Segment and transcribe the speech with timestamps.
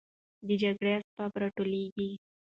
[0.47, 2.09] د جګړې اسباب راټولېږي.